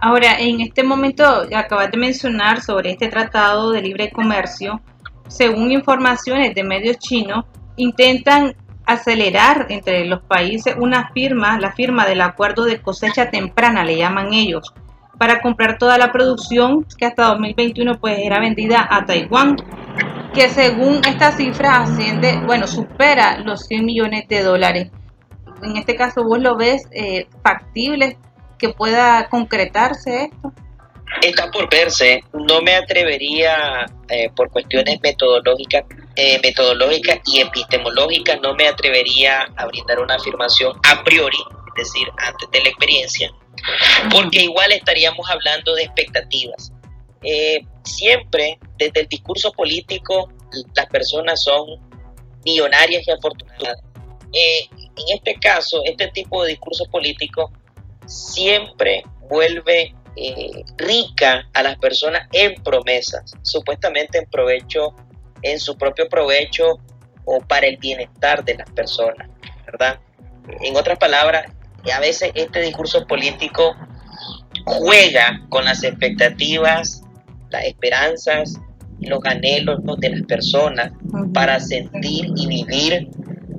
Ahora, 0.00 0.38
en 0.40 0.60
este 0.60 0.82
momento 0.82 1.46
acabas 1.54 1.90
de 1.92 1.96
mencionar 1.96 2.60
sobre 2.60 2.90
este 2.90 3.08
tratado 3.08 3.70
de 3.70 3.82
libre 3.82 4.10
comercio, 4.10 4.80
según 5.28 5.70
informaciones 5.70 6.54
de 6.54 6.64
medios 6.64 6.98
chinos, 6.98 7.44
intentan 7.76 8.56
acelerar 8.84 9.66
entre 9.70 10.04
los 10.06 10.20
países 10.22 10.74
una 10.76 11.10
firma, 11.12 11.58
la 11.60 11.72
firma 11.72 12.04
del 12.04 12.20
acuerdo 12.20 12.64
de 12.64 12.82
cosecha 12.82 13.30
temprana, 13.30 13.84
le 13.84 13.96
llaman 13.96 14.32
ellos, 14.32 14.74
para 15.18 15.40
comprar 15.40 15.78
toda 15.78 15.98
la 15.98 16.10
producción 16.10 16.84
que 16.98 17.06
hasta 17.06 17.26
2021 17.26 18.00
pues 18.00 18.18
era 18.18 18.40
vendida 18.40 18.86
a 18.90 19.06
Taiwán, 19.06 19.56
que 20.34 20.48
según 20.48 21.02
esta 21.06 21.32
cifra 21.32 21.82
asciende, 21.82 22.40
bueno, 22.46 22.66
supera 22.66 23.38
los 23.38 23.66
100 23.66 23.84
millones 23.84 24.28
de 24.28 24.42
dólares. 24.42 24.90
En 25.62 25.76
este 25.76 25.94
caso, 25.94 26.24
¿vos 26.24 26.40
lo 26.40 26.56
ves 26.56 26.88
eh, 26.90 27.26
factible 27.42 28.16
que 28.58 28.70
pueda 28.70 29.28
concretarse 29.28 30.24
esto? 30.24 30.52
Está 31.20 31.50
por 31.50 31.68
verse. 31.68 32.24
No 32.32 32.62
me 32.62 32.74
atrevería, 32.74 33.86
eh, 34.08 34.30
por 34.34 34.50
cuestiones 34.50 34.98
metodológicas, 35.02 35.84
eh, 36.16 36.40
metodológicas 36.42 37.20
y 37.26 37.40
epistemológicas, 37.40 38.40
no 38.40 38.54
me 38.54 38.66
atrevería 38.66 39.46
a 39.56 39.66
brindar 39.66 40.00
una 40.00 40.14
afirmación 40.14 40.72
a 40.90 41.04
priori, 41.04 41.38
es 41.76 41.84
decir, 41.84 42.08
antes 42.16 42.50
de 42.50 42.62
la 42.62 42.68
experiencia, 42.70 43.30
porque 44.10 44.42
igual 44.42 44.72
estaríamos 44.72 45.28
hablando 45.30 45.74
de 45.74 45.84
expectativas. 45.84 46.72
Eh, 47.22 47.60
siempre, 47.84 48.58
desde 48.78 49.00
el 49.00 49.06
discurso 49.08 49.52
político, 49.52 50.30
las 50.74 50.86
personas 50.86 51.42
son 51.42 51.80
millonarias 52.44 53.06
y 53.06 53.10
afortunadas. 53.10 53.78
en 54.32 55.14
este 55.14 55.34
caso, 55.34 55.82
este 55.84 56.08
tipo 56.08 56.42
de 56.42 56.50
discurso 56.50 56.84
político 56.90 57.50
siempre 58.06 59.02
vuelve 59.28 59.94
eh, 60.16 60.64
rica 60.76 61.48
a 61.54 61.62
las 61.62 61.78
personas 61.78 62.28
en 62.32 62.62
promesas, 62.62 63.32
supuestamente 63.42 64.18
en 64.18 64.26
provecho, 64.26 64.94
en 65.42 65.58
su 65.58 65.76
propio 65.78 66.08
provecho 66.08 66.78
o 67.24 67.40
para 67.40 67.66
el 67.66 67.78
bienestar 67.78 68.44
de 68.44 68.54
las 68.56 68.70
personas, 68.70 69.28
¿verdad? 69.64 70.00
En 70.60 70.76
otras 70.76 70.98
palabras, 70.98 71.46
a 71.90 72.00
veces 72.00 72.30
este 72.34 72.60
discurso 72.60 73.06
político 73.06 73.74
juega 74.66 75.40
con 75.48 75.64
las 75.64 75.82
expectativas, 75.82 77.01
las 77.52 77.64
esperanzas, 77.64 78.58
los 79.00 79.20
anhelos 79.24 79.80
de 79.98 80.10
las 80.10 80.22
personas 80.22 80.92
para 81.32 81.60
sentir 81.60 82.26
y 82.36 82.46
vivir 82.46 83.08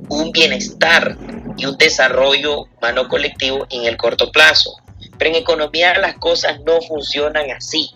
un 0.09 0.31
bienestar 0.31 1.17
y 1.57 1.65
un 1.65 1.77
desarrollo 1.77 2.63
humano 2.77 3.07
colectivo 3.07 3.65
en 3.69 3.85
el 3.85 3.97
corto 3.97 4.31
plazo. 4.31 4.75
Pero 5.17 5.31
en 5.31 5.35
economía 5.41 5.97
las 5.99 6.15
cosas 6.15 6.59
no 6.65 6.81
funcionan 6.81 7.51
así. 7.51 7.91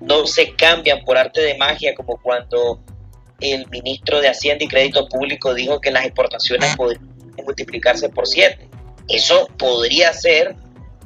No 0.00 0.26
se 0.26 0.54
cambian 0.54 1.04
por 1.04 1.18
arte 1.18 1.40
de 1.40 1.56
magia 1.56 1.94
como 1.94 2.18
cuando 2.20 2.80
el 3.40 3.66
ministro 3.68 4.20
de 4.20 4.28
Hacienda 4.28 4.64
y 4.64 4.68
Crédito 4.68 5.06
Público 5.08 5.54
dijo 5.54 5.80
que 5.80 5.90
las 5.90 6.04
exportaciones 6.04 6.76
podrían 6.76 7.08
multiplicarse 7.44 8.08
por 8.08 8.26
siete. 8.26 8.68
Eso 9.08 9.48
podría 9.58 10.12
ser 10.12 10.54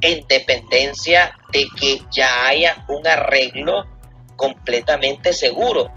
en 0.01 0.25
dependencia 0.27 1.33
de 1.51 1.65
que 1.79 2.01
ya 2.11 2.47
haya 2.47 2.85
un 2.89 3.07
arreglo 3.07 3.85
completamente 4.35 5.33
seguro. 5.33 5.91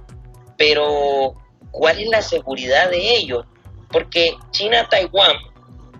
Pero, 0.56 1.34
¿cuál 1.70 2.00
es 2.00 2.08
la 2.08 2.22
seguridad 2.22 2.90
de 2.90 3.16
ello? 3.16 3.44
Porque 3.90 4.34
China-Taiwán 4.50 5.36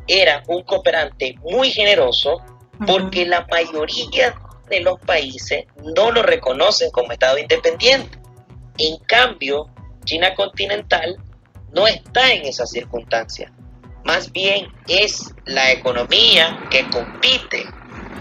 era 0.06 0.42
un 0.48 0.62
cooperante 0.62 1.36
muy 1.42 1.70
generoso 1.70 2.42
porque 2.86 3.26
la 3.26 3.46
mayoría 3.50 4.34
de 4.68 4.80
los 4.80 4.98
países 5.00 5.64
no 5.82 6.10
lo 6.10 6.22
reconocen 6.22 6.90
como 6.90 7.12
Estado 7.12 7.38
independiente. 7.38 8.18
En 8.78 8.98
cambio, 9.06 9.68
China 10.04 10.34
continental 10.34 11.16
no 11.72 11.86
está 11.86 12.32
en 12.32 12.46
esa 12.46 12.66
circunstancia. 12.66 13.52
Más 14.04 14.32
bien 14.32 14.68
es 14.86 15.34
la 15.44 15.70
economía 15.72 16.66
que 16.70 16.88
compite 16.88 17.66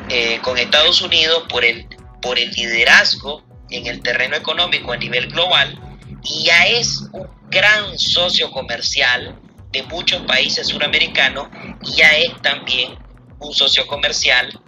eh, 0.09 0.39
con 0.41 0.57
Estados 0.57 1.01
Unidos 1.01 1.43
por 1.49 1.63
el, 1.63 1.87
por 2.21 2.39
el 2.39 2.51
liderazgo 2.51 3.43
en 3.69 3.87
el 3.87 4.01
terreno 4.01 4.35
económico 4.35 4.93
a 4.93 4.97
nivel 4.97 5.27
global 5.27 5.79
y 6.23 6.45
ya 6.45 6.67
es 6.67 7.01
un 7.11 7.27
gran 7.49 7.97
socio 7.97 8.51
comercial 8.51 9.39
de 9.71 9.83
muchos 9.83 10.21
países 10.23 10.67
suramericanos 10.67 11.47
y 11.83 11.97
ya 11.97 12.09
es 12.17 12.41
también 12.41 12.97
un 13.39 13.53
socio 13.53 13.85
comercial 13.87 14.59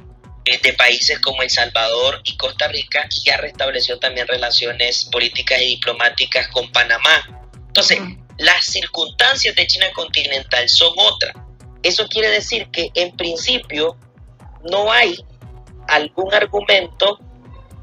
de 0.58 0.74
países 0.74 1.20
como 1.20 1.44
El 1.44 1.50
Salvador 1.50 2.22
y 2.24 2.36
Costa 2.36 2.68
Rica 2.68 3.08
y 3.12 3.24
ya 3.24 3.38
restableció 3.38 4.00
también 4.00 4.28
relaciones 4.28 5.06
políticas 5.06 5.62
y 5.62 5.66
diplomáticas 5.66 6.48
con 6.48 6.72
Panamá. 6.72 7.52
Entonces, 7.68 8.00
las 8.38 8.66
circunstancias 8.66 9.56
de 9.56 9.68
China 9.68 9.86
continental 9.94 10.68
son 10.68 10.94
otras. 10.98 11.36
Eso 11.84 12.08
quiere 12.08 12.30
decir 12.30 12.68
que 12.72 12.90
en 12.96 13.16
principio 13.16 13.96
no 14.64 14.92
hay 14.92 15.24
algún 15.88 16.34
argumento 16.34 17.20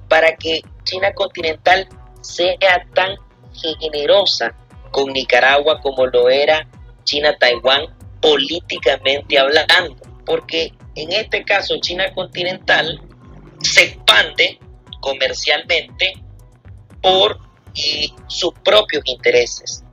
para 0.09 0.35
que 0.37 0.63
China 0.87 1.13
continental 1.13 1.87
sea 2.23 2.87
tan 2.95 3.17
generosa 3.53 4.55
con 4.91 5.13
Nicaragua 5.13 5.81
como 5.81 6.07
lo 6.07 6.31
era 6.31 6.67
China-Taiwán 7.05 7.95
políticamente 8.21 9.39
hablando, 9.39 9.97
porque 10.25 10.73
en 10.95 11.13
este 11.13 11.45
caso 11.45 11.79
China 11.81 12.13
continental 12.15 13.01
se 13.61 13.85
expande 13.85 14.59
comercialmente 15.01 16.15
por 17.03 17.39
eh, 17.75 18.09
sus 18.27 18.53
propios 18.65 19.03
intereses. 19.05 19.85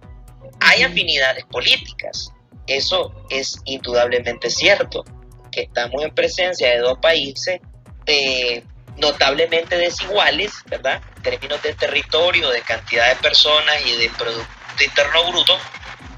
Hay 0.60 0.84
afinidades 0.84 1.46
políticas, 1.46 2.32
eso 2.66 3.14
es 3.30 3.60
indudablemente 3.66 4.50
cierto, 4.50 5.04
que 5.52 5.64
estamos 5.64 6.02
en 6.04 6.16
presencia 6.16 6.70
de 6.70 6.80
dos 6.80 6.98
países 7.00 7.60
eh, 8.06 8.64
notablemente 8.98 9.78
desiguales, 9.78 10.52
¿verdad? 10.68 11.02
En 11.18 11.24
términos 11.24 11.62
de 11.62 11.74
territorio, 11.74 12.50
de 12.50 12.62
cantidad 12.62 13.10
de 13.10 13.16
personas 13.16 13.76
y 13.86 13.96
de 13.98 14.10
Producto 14.18 14.84
Interno 14.84 15.32
Bruto, 15.32 15.58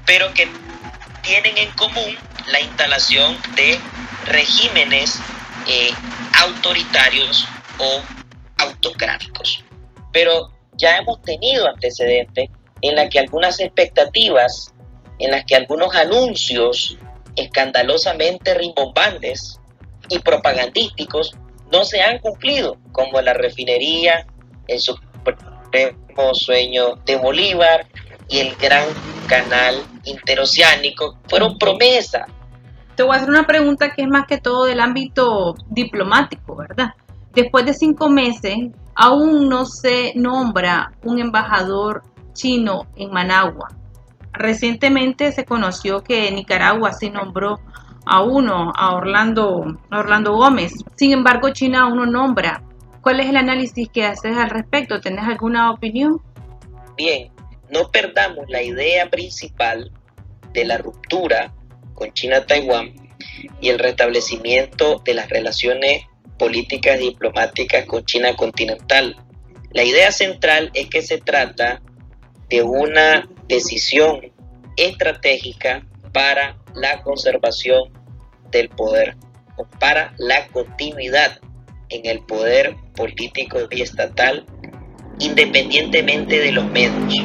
pero 0.04 0.32
que 0.34 0.48
tienen 1.22 1.58
en 1.58 1.70
común 1.72 2.16
la 2.46 2.60
instalación 2.60 3.36
de 3.56 3.78
regímenes 4.26 5.18
eh, 5.66 5.90
autoritarios 6.40 7.46
o 7.78 8.02
autocráticos. 8.58 9.64
Pero 10.12 10.52
ya 10.72 10.98
hemos 10.98 11.20
tenido 11.22 11.68
antecedentes 11.68 12.50
en 12.82 12.94
las 12.94 13.08
que 13.10 13.18
algunas 13.18 13.58
expectativas, 13.60 14.72
en 15.18 15.30
las 15.30 15.44
que 15.44 15.56
algunos 15.56 15.94
anuncios 15.94 16.96
escandalosamente 17.34 18.54
rimbombantes 18.54 19.60
y 20.08 20.18
propagandísticos 20.20 21.32
no 21.72 21.84
se 21.84 22.00
han 22.00 22.18
cumplido, 22.18 22.78
como 22.92 23.20
la 23.20 23.32
refinería, 23.32 24.26
el 24.66 24.80
supremo 24.80 26.34
sueño 26.34 26.96
de 27.04 27.16
Bolívar 27.16 27.86
y 28.28 28.38
el 28.38 28.54
gran 28.56 28.84
canal 29.26 29.82
interoceánico 30.04 31.18
fueron 31.28 31.58
promesas. 31.58 32.26
Te 32.94 33.02
voy 33.02 33.14
a 33.14 33.16
hacer 33.16 33.28
una 33.28 33.46
pregunta 33.46 33.92
que 33.94 34.02
es 34.02 34.08
más 34.08 34.26
que 34.26 34.38
todo 34.38 34.64
del 34.64 34.80
ámbito 34.80 35.54
diplomático, 35.68 36.56
¿verdad? 36.56 36.94
Después 37.34 37.66
de 37.66 37.74
cinco 37.74 38.08
meses, 38.08 38.56
aún 38.94 39.48
no 39.48 39.66
se 39.66 40.12
nombra 40.14 40.92
un 41.04 41.20
embajador 41.20 42.02
chino 42.32 42.86
en 42.96 43.10
Managua. 43.10 43.68
Recientemente 44.32 45.32
se 45.32 45.44
conoció 45.44 46.02
que 46.02 46.30
Nicaragua 46.30 46.92
se 46.92 47.10
nombró 47.10 47.60
a 48.06 48.22
uno, 48.22 48.72
a 48.74 48.94
Orlando, 48.94 49.64
Orlando 49.90 50.32
Gómez. 50.32 50.72
Sin 50.94 51.12
embargo, 51.12 51.50
China 51.50 51.82
aún 51.82 51.96
no 51.96 52.06
nombra. 52.06 52.62
¿Cuál 53.00 53.20
es 53.20 53.28
el 53.28 53.36
análisis 53.36 53.88
que 53.88 54.04
haces 54.04 54.36
al 54.36 54.50
respecto? 54.50 55.00
¿Tenés 55.00 55.24
alguna 55.26 55.70
opinión? 55.70 56.20
Bien, 56.96 57.30
no 57.70 57.90
perdamos 57.90 58.46
la 58.48 58.62
idea 58.62 59.10
principal 59.10 59.90
de 60.52 60.64
la 60.64 60.78
ruptura 60.78 61.52
con 61.94 62.12
China-Taiwán 62.12 62.94
y 63.60 63.68
el 63.68 63.78
restablecimiento 63.78 65.02
de 65.04 65.14
las 65.14 65.28
relaciones 65.28 66.04
políticas 66.38 67.00
y 67.00 67.10
diplomáticas 67.10 67.86
con 67.86 68.04
China 68.04 68.34
continental. 68.36 69.16
La 69.72 69.84
idea 69.84 70.12
central 70.12 70.70
es 70.74 70.88
que 70.88 71.02
se 71.02 71.18
trata 71.18 71.82
de 72.48 72.62
una 72.62 73.28
decisión 73.48 74.32
estratégica 74.76 75.86
para 76.12 76.56
la 76.76 77.02
conservación 77.02 77.92
del 78.50 78.68
poder 78.68 79.16
para 79.80 80.14
la 80.18 80.46
continuidad 80.48 81.38
en 81.88 82.06
el 82.06 82.20
poder 82.24 82.76
político 82.94 83.58
y 83.70 83.82
estatal 83.82 84.46
independientemente 85.18 86.38
de 86.40 86.52
los 86.52 86.66
medios, 86.70 87.24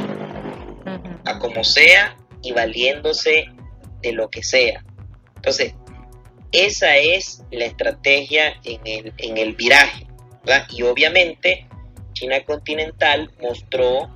a 1.26 1.40
como 1.40 1.64
sea 1.64 2.16
y 2.42 2.54
valiéndose 2.54 3.48
de 4.02 4.14
lo 4.14 4.30
que 4.30 4.44
sea. 4.44 4.84
Entonces, 5.36 5.76
esa 6.52 6.98
es 6.98 7.44
la 7.52 7.66
estrategia 7.66 8.54
en 8.64 8.82
el, 8.86 9.14
en 9.18 9.38
el 9.38 9.56
viraje. 9.56 10.08
Y 10.70 10.84
obviamente 10.84 11.68
China 12.14 12.44
continental 12.44 13.32
mostró, 13.42 14.10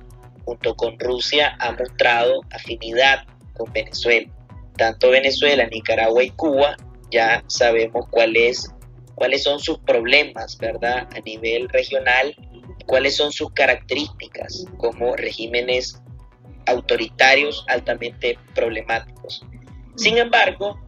junto 0.44 0.74
con 0.74 0.98
Rusia, 0.98 1.56
ha 1.58 1.72
mostrado 1.72 2.40
afinidad 2.50 3.24
con 3.54 3.72
Venezuela. 3.72 4.28
Tanto 4.76 5.10
Venezuela, 5.10 5.66
Nicaragua 5.66 6.22
y 6.22 6.30
Cuba 6.30 6.76
ya 7.10 7.42
sabemos 7.46 8.06
cuáles 8.10 8.68
son 9.42 9.60
sus 9.60 9.78
problemas, 9.78 10.58
¿verdad? 10.58 11.08
A 11.14 11.20
nivel 11.20 11.68
regional, 11.68 12.34
cuáles 12.86 13.16
son 13.16 13.32
sus 13.32 13.50
características 13.52 14.66
como 14.78 15.16
regímenes 15.16 16.00
autoritarios 16.66 17.64
altamente 17.68 18.38
problemáticos. 18.54 19.44
Sin 19.96 20.18
embargo, 20.18 20.78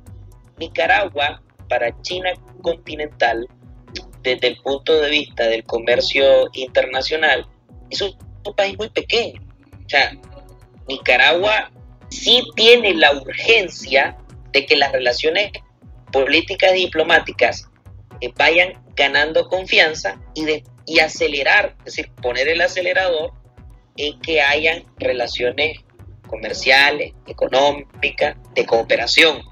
Nicaragua 0.59 1.43
para 1.69 2.01
China 2.03 2.31
continental, 2.63 3.47
desde 4.23 4.49
el 4.49 4.57
punto 4.63 5.01
de 5.01 5.11
vista 5.11 5.45
del 5.45 5.65
comercio 5.65 6.49
internacional, 6.53 7.47
es 7.91 8.03
un, 8.03 8.17
país 8.57 8.79
muy 8.79 8.89
pequeño. 8.89 9.43
O 9.85 9.89
sea, 9.89 10.17
Nicaragua 10.89 11.71
sí 12.11 12.43
tiene 12.57 12.95
la 12.95 13.13
urgencia 13.13 14.17
de 14.53 14.67
que 14.67 14.77
las 14.77 14.93
relaciones 14.93 15.53
políticas 16.13 16.73
y 16.75 16.87
diplomáticas 16.87 17.69
eh, 18.21 18.33
vayan 18.37 18.73
ganando 18.97 19.49
confianza 19.49 20.21
y, 20.35 20.45
de, 20.45 20.65
y 20.87 21.01
acelerar, 21.01 21.77
es 21.81 21.97
decir, 21.97 22.11
poner 22.23 22.49
el 22.49 22.61
acelerador 22.61 23.33
en 23.97 24.19
que 24.21 24.41
hayan 24.41 24.85
relaciones 24.99 25.79
comerciales, 26.27 27.13
económicas, 27.27 28.37
de 28.55 28.67
cooperación. 28.67 29.43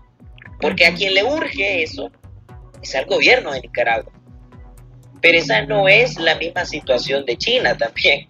Porque 0.60 0.86
a 0.86 0.94
quien 0.94 1.14
le 1.14 1.25
urge 1.25 1.82
eso 1.82 2.10
es 2.82 2.94
al 2.94 3.06
gobierno 3.06 3.52
de 3.52 3.60
Nicaragua. 3.60 4.12
Pero 5.20 5.38
esa 5.38 5.62
no 5.62 5.88
es 5.88 6.18
la 6.18 6.36
misma 6.36 6.64
situación 6.64 7.25
de 7.25 7.36
China 7.36 7.76
también. 7.76 8.28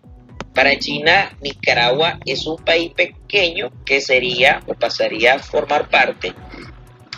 Para 0.56 0.78
China, 0.78 1.36
Nicaragua 1.42 2.18
es 2.24 2.46
un 2.46 2.56
país 2.56 2.90
pequeño 2.94 3.70
que 3.84 4.00
sería 4.00 4.62
o 4.66 4.72
pasaría 4.72 5.34
a 5.34 5.38
formar 5.38 5.90
parte 5.90 6.32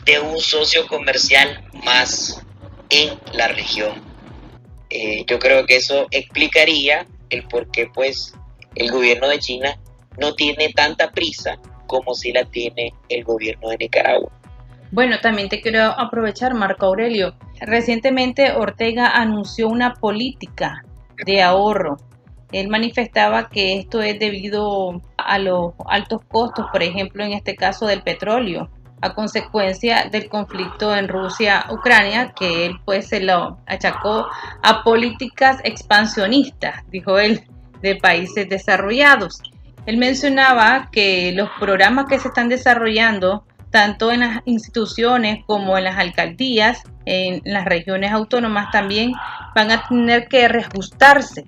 de 0.05 0.19
un 0.19 0.41
socio 0.41 0.89
comercial 0.89 1.63
más 1.85 2.45
en 2.91 3.17
la 3.33 3.47
región. 3.47 3.93
Eh, 4.91 5.25
yo 5.29 5.39
creo 5.39 5.67
que 5.67 5.77
eso 5.77 6.09
explicaría 6.11 7.07
el 7.31 7.45
por 7.45 7.71
qué 7.71 7.87
pues 7.87 8.35
el 8.75 8.91
gobierno 8.91 9.29
de 9.29 9.39
China 9.39 9.79
no 10.19 10.35
tiene 10.35 10.73
tanta 10.73 11.13
prisa 11.13 11.59
como 11.87 12.15
si 12.15 12.33
la 12.33 12.45
tiene 12.45 12.93
el 13.09 13.23
gobierno 13.23 13.69
de 13.69 13.77
Nicaragua. 13.77 14.33
Bueno, 14.91 15.21
también 15.21 15.49
te 15.49 15.61
quiero 15.61 15.85
aprovechar, 15.85 16.55
Marco 16.55 16.87
Aurelio. 16.87 17.37
Recientemente 17.61 18.51
Ortega 18.51 19.07
anunció 19.15 19.69
una 19.69 19.95
política 19.95 20.83
de 21.25 21.41
ahorro. 21.41 21.99
Él 22.53 22.69
manifestaba 22.69 23.49
que 23.49 23.79
esto 23.79 24.01
es 24.01 24.19
debido 24.19 25.03
a 25.17 25.39
los 25.39 25.75
altos 25.87 26.23
costos, 26.29 26.67
por 26.73 26.83
ejemplo, 26.83 27.23
en 27.25 27.33
este 27.33 27.55
caso 27.55 27.87
del 27.87 28.03
petróleo, 28.03 28.71
a 29.01 29.15
consecuencia 29.15 30.09
del 30.11 30.29
conflicto 30.29 30.97
en 30.97 31.09
Rusia-Ucrania, 31.09 32.33
que 32.33 32.67
él 32.67 32.81
pues 32.85 33.09
se 33.09 33.21
lo 33.21 33.59
achacó 33.67 34.27
a 34.63 34.83
políticas 34.83 35.59
expansionistas, 35.63 36.85
dijo 36.91 37.19
él, 37.19 37.45
de 37.83 37.97
países 37.97 38.49
desarrollados. 38.49 39.43
Él 39.87 39.99
mencionaba 39.99 40.89
que 40.91 41.33
los 41.33 41.49
programas 41.61 42.07
que 42.07 42.19
se 42.19 42.29
están 42.29 42.49
desarrollando 42.49 43.45
tanto 43.71 44.11
en 44.11 44.21
las 44.21 44.41
instituciones 44.47 45.45
como 45.47 45.77
en 45.77 45.85
las 45.85 45.99
alcaldías, 45.99 46.83
en 47.05 47.43
las 47.45 47.67
regiones 47.67 48.13
autónomas 48.13 48.71
también 48.71 49.13
van 49.55 49.71
a 49.71 49.87
tener 49.87 50.29
que 50.29 50.49
reajustarse 50.49 51.45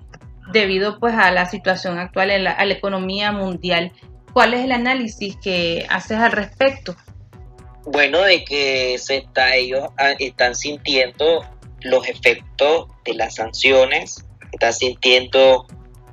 debido 0.51 0.99
pues 0.99 1.13
a 1.15 1.31
la 1.31 1.45
situación 1.45 1.97
actual 1.99 2.31
en 2.31 2.43
la, 2.43 2.57
economía 2.63 3.31
mundial. 3.31 3.91
¿Cuál 4.33 4.53
es 4.53 4.63
el 4.63 4.71
análisis 4.71 5.35
que 5.41 5.85
haces 5.89 6.17
al 6.17 6.31
respecto? 6.31 6.95
Bueno, 7.85 8.21
de 8.21 8.43
que 8.43 8.97
se 8.97 9.17
está, 9.17 9.55
ellos 9.55 9.89
ah, 9.97 10.13
están 10.19 10.55
sintiendo 10.55 11.43
los 11.81 12.07
efectos 12.07 12.87
de 13.03 13.15
las 13.15 13.35
sanciones, 13.35 14.25
están 14.51 14.73
sintiendo 14.73 15.65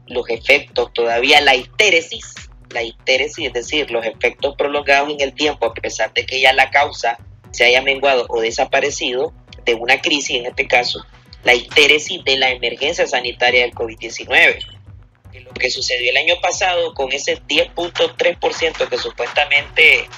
los 0.06 0.28
efectos 0.30 0.92
todavía, 0.94 1.40
la 1.42 1.54
histéresis 1.54 2.48
la 2.70 2.82
histéresis, 2.82 3.46
es 3.46 3.52
decir, 3.52 3.90
los 3.90 4.04
efectos 4.04 4.54
prolongados 4.56 5.10
en 5.10 5.20
el 5.20 5.32
tiempo, 5.34 5.66
a 5.66 5.74
pesar 5.74 6.12
de 6.12 6.26
que 6.26 6.40
ya 6.40 6.52
la 6.52 6.70
causa 6.70 7.18
se 7.50 7.64
haya 7.64 7.82
menguado 7.82 8.26
o 8.28 8.40
desaparecido 8.40 9.32
de 9.64 9.74
una 9.74 10.00
crisis, 10.00 10.36
en 10.36 10.46
este 10.46 10.66
caso, 10.66 11.04
la 11.44 11.54
histéresis 11.54 12.24
de 12.24 12.36
la 12.36 12.50
emergencia 12.50 13.06
sanitaria 13.06 13.62
del 13.62 13.72
COVID-19. 13.72 14.58
Lo 15.44 15.52
que 15.54 15.70
sucedió 15.70 16.10
el 16.10 16.16
año 16.16 16.40
pasado 16.40 16.94
con 16.94 17.12
ese 17.12 17.40
10.3% 17.42 18.88
que 18.88 18.98
supuestamente 18.98 20.08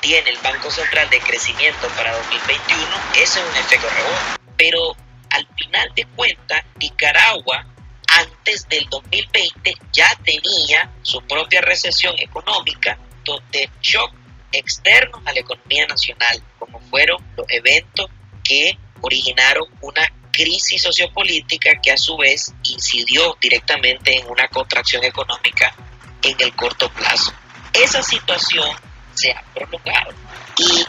tiene 0.00 0.30
el 0.30 0.36
Banco 0.38 0.70
Central 0.70 1.08
de 1.08 1.18
crecimiento 1.20 1.88
para 1.96 2.12
2021, 2.12 2.86
ese 3.14 3.22
es 3.22 3.46
un 3.46 3.56
efecto 3.56 3.88
rebote. 3.88 4.42
Pero 4.56 4.96
al 5.30 5.46
final 5.56 5.90
de 5.96 6.04
cuentas, 6.14 6.62
Nicaragua 6.78 7.66
antes 8.08 8.68
del 8.68 8.86
2020 8.90 9.74
ya 9.92 10.08
tenía 10.24 10.90
su 11.02 11.20
propia 11.22 11.62
recesión 11.62 12.14
económica, 12.18 12.98
donde 13.24 13.70
shock 13.80 14.12
externos 14.52 15.20
a 15.24 15.32
la 15.32 15.40
economía 15.40 15.86
nacional, 15.86 16.42
como 16.58 16.80
fueron 16.80 17.24
los 17.36 17.46
eventos 17.48 18.06
que 18.44 18.78
originaron 19.00 19.64
una 19.80 20.02
crisis 20.34 20.82
sociopolítica 20.82 21.70
que 21.80 21.92
a 21.92 21.96
su 21.96 22.16
vez 22.16 22.52
incidió 22.64 23.36
directamente 23.40 24.18
en 24.18 24.26
una 24.28 24.48
contracción 24.48 25.04
económica 25.04 25.72
en 26.22 26.36
el 26.40 26.52
corto 26.56 26.90
plazo. 26.90 27.32
Esa 27.72 28.02
situación 28.02 28.68
se 29.14 29.30
ha 29.30 29.42
prolongado 29.54 30.12
y 30.58 30.84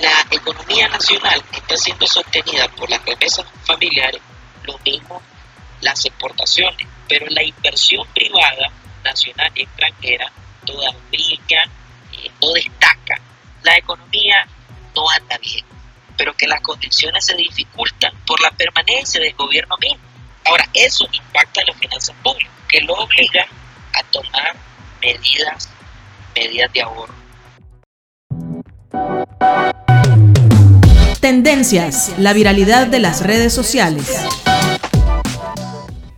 la 0.00 0.24
economía 0.30 0.88
nacional 0.88 1.42
está 1.52 1.76
siendo 1.76 2.06
sostenida 2.06 2.68
por 2.68 2.88
las 2.88 3.04
remesas 3.04 3.44
familiares, 3.64 4.20
lo 4.62 4.78
mismo 4.78 5.20
las 5.80 6.04
exportaciones, 6.04 6.86
pero 7.08 7.26
la 7.30 7.42
inversión 7.42 8.06
privada, 8.14 8.70
nacional 9.02 9.50
y 9.56 9.62
extranjera, 9.62 10.30
todavía 10.64 11.64
eh, 12.12 12.30
no 12.40 12.52
destaca. 12.52 13.20
La 13.62 13.76
economía 13.76 14.46
no 14.94 15.10
anda 15.10 15.36
bien, 15.38 15.64
pero 16.16 16.34
que 16.34 16.46
las 16.46 16.60
condiciones 16.60 17.24
se 17.26 17.34
dificultan 17.34 18.12
por 18.26 18.40
la 18.40 18.50
permanencia 18.50 19.20
del 19.20 19.34
gobierno 19.34 19.76
mismo. 19.80 20.02
Ahora, 20.44 20.68
eso 20.74 21.08
impacta 21.12 21.60
en 21.62 21.66
las 21.68 21.76
finanzas 21.78 22.16
públicas, 22.22 22.52
que 22.68 22.80
lo 22.82 22.94
obliga 22.94 23.46
a 23.94 24.02
tomar 24.10 24.56
medidas, 25.00 25.68
medidas 26.34 26.72
de 26.72 26.82
ahorro. 26.82 27.14
Tendencias, 31.20 32.12
la 32.18 32.34
viralidad 32.34 32.86
de 32.86 33.00
las 33.00 33.22
redes 33.22 33.54
sociales. 33.54 34.43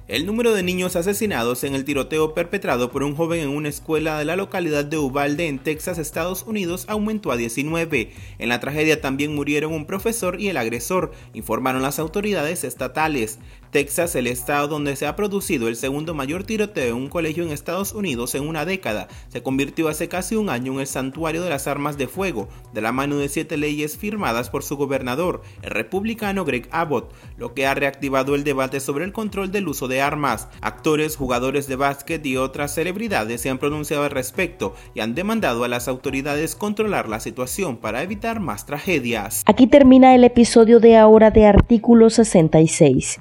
El 0.09 0.25
número 0.25 0.55
de 0.55 0.63
niños 0.63 0.95
asesinados 0.95 1.65
en 1.65 1.75
el 1.75 1.85
tiroteo 1.85 2.33
perpetrado 2.33 2.93
por 2.93 3.03
un 3.03 3.17
joven 3.17 3.41
en 3.41 3.49
una 3.49 3.69
escuela 3.69 4.21
de 4.21 4.25
la 4.25 4.37
localidad 4.37 4.85
de 4.85 4.99
Uvalde 4.99 5.49
en 5.49 5.59
Texas, 5.59 5.99
Estados 5.99 6.45
Unidos, 6.45 6.85
aumentó 6.87 7.33
a 7.33 7.37
19. 7.37 8.13
En 8.39 8.49
la 8.49 8.61
tragedia 8.61 9.01
también 9.01 9.35
murieron 9.35 9.73
un 9.73 9.85
profesor 9.85 10.41
y 10.41 10.47
el 10.47 10.59
agresor, 10.59 11.11
informaron 11.35 11.83
las 11.83 11.99
autoridades 11.99 12.63
estatales. 12.63 13.41
Texas, 13.71 14.15
el 14.15 14.27
estado 14.27 14.69
donde 14.69 14.97
se 14.97 15.07
ha 15.07 15.17
producido 15.17 15.69
el 15.69 15.77
segundo 15.77 16.15
mayor 16.15 16.45
tiroteo 16.45 16.97
en 16.97 17.03
un 17.03 17.09
colegio 17.09 17.45
en 17.45 17.51
Estados 17.51 17.93
Unidos 17.93 18.35
en 18.35 18.47
una 18.47 18.65
década, 18.65 19.09
se 19.29 19.43
convirtió 19.43 19.89
hace 19.89 20.09
casi 20.09 20.37
un 20.37 20.49
año 20.49 20.73
en 20.75 20.81
el 20.81 20.87
santuario 20.87 21.43
de 21.43 21.51
las 21.51 21.67
armas 21.67 21.99
de 21.99 22.09
fuego, 22.09 22.49
de 22.73 22.81
la 22.81 22.93
mano 22.93 23.17
de 23.17 23.29
siete 23.29 23.57
leyes 23.57 23.97
firmadas 23.97 24.51
por 24.51 24.63
su 24.63 24.77
gobernador, 24.77 25.43
el 25.63 25.71
republicano 25.71 26.45
Greg 26.45 26.69
Abbott, 26.71 27.13
lo 27.37 27.55
que 27.55 27.67
ha 27.67 27.75
reactivado 27.75 28.35
el 28.35 28.45
debate 28.45 28.81
sobre 28.81 29.05
el 29.05 29.13
control 29.13 29.51
del 29.51 29.69
uso 29.69 29.89
de 29.89 30.01
armas. 30.01 30.49
Actores, 30.61 31.17
jugadores 31.17 31.67
de 31.69 31.77
básquet 31.77 32.25
y 32.25 32.37
otras 32.37 32.75
celebridades 32.75 33.41
se 33.41 33.51
han 33.51 33.59
pronunciado 33.59 34.05
al 34.05 34.11
respecto 34.11 34.75
y 34.95 35.01
han 35.01 35.15
demandado 35.15 35.65
a 35.65 35.69
las 35.69 35.89
autoridades 35.89 36.55
controlar 36.55 37.09
la 37.09 37.21
situación 37.21 37.77
para 37.77 38.03
evitar 38.03 38.41
más 38.41 38.67
tragedias. 38.67 39.43
Aquí 39.47 39.67
termina 39.67 40.15
el 40.15 40.25
episodio 40.25 40.81
de 40.81 40.97
ahora 40.97 41.31
de 41.31 41.47
Artículo 41.47 42.11
66. 42.11 43.21